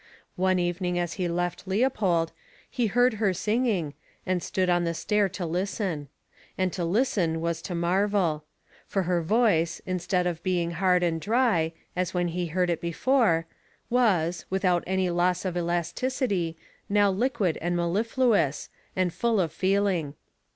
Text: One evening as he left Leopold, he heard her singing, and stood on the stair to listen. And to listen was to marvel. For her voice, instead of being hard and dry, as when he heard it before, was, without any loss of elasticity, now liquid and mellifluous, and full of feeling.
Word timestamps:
One 0.35 0.57
evening 0.57 0.97
as 0.97 1.13
he 1.21 1.27
left 1.27 1.67
Leopold, 1.67 2.31
he 2.67 2.87
heard 2.87 3.13
her 3.21 3.35
singing, 3.35 3.93
and 4.25 4.41
stood 4.41 4.67
on 4.67 4.83
the 4.83 4.95
stair 4.95 5.29
to 5.29 5.45
listen. 5.45 6.07
And 6.57 6.73
to 6.73 6.83
listen 6.83 7.39
was 7.39 7.61
to 7.61 7.75
marvel. 7.75 8.43
For 8.87 9.03
her 9.03 9.21
voice, 9.21 9.79
instead 9.85 10.25
of 10.25 10.41
being 10.41 10.71
hard 10.71 11.03
and 11.03 11.21
dry, 11.21 11.73
as 11.95 12.15
when 12.15 12.29
he 12.29 12.47
heard 12.47 12.71
it 12.71 12.81
before, 12.81 13.45
was, 13.91 14.45
without 14.49 14.83
any 14.87 15.11
loss 15.11 15.45
of 15.45 15.55
elasticity, 15.55 16.57
now 16.89 17.11
liquid 17.11 17.59
and 17.61 17.75
mellifluous, 17.77 18.69
and 18.95 19.13
full 19.13 19.39
of 19.39 19.51
feeling. 19.51 20.15